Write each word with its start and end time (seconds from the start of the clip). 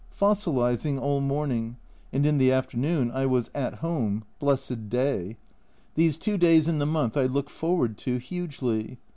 Fossilising 0.09 0.97
all 0.99 1.21
morning, 1.21 1.77
and 2.11 2.25
in 2.25 2.39
the 2.39 2.51
afternoon 2.51 3.11
I 3.11 3.27
was 3.27 3.51
''at 3.69 3.75
home" 3.75 4.23
blessed 4.39 4.89
day! 4.89 5.37
These 5.93 6.17
two 6.17 6.39
days 6.39 6.67
in 6.67 6.79
the 6.79 6.87
month 6.87 7.15
I 7.15 7.25
look 7.27 7.51
forward 7.51 7.99
to 7.99 8.17
hugely. 8.17 8.97